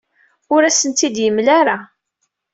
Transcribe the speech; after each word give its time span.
Ur 0.53 0.61
asen-tt-id-yemla 0.63 1.51
ara. 1.59 1.77